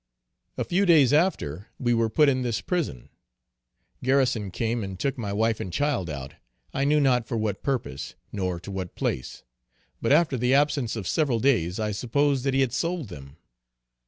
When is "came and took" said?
4.49-5.15